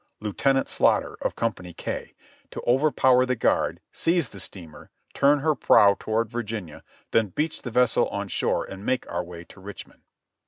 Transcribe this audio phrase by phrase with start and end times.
[0.19, 2.15] Lieutenant Slaughter, of Company K,
[2.49, 6.81] to overpower the guard, seize the steamer, turn her prow toward Virginia,
[7.11, 10.01] then beach the vessel on shore and make our way to Richmond.